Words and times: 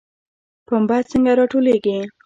پنبه 0.67 0.97
څنګه 1.11 1.31
راټولیږي؟ 1.39 1.97